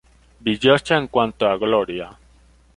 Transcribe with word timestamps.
Villosa 0.43 0.97
en 0.97 1.05
cuanto 1.17 1.47
a 1.47 1.55
gloria. 1.57 2.09